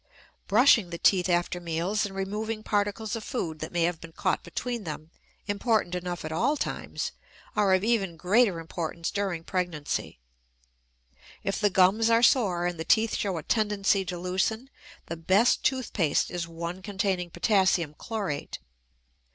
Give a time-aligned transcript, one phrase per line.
[0.47, 4.41] Brushing the teeth after meals and removing particles of food that may have been caught
[4.43, 5.11] between them
[5.45, 7.11] important enough at all times
[7.55, 10.17] are of even greater importance during pregnancy.
[11.43, 14.71] If the gums are sore and the teeth show a tendency to loosen,
[15.05, 18.57] the best tooth paste is one containing potassium chlorate.